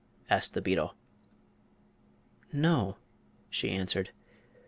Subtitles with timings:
[0.31, 0.95] asked the beetle.
[2.51, 2.97] "No,"
[3.51, 4.09] she answered.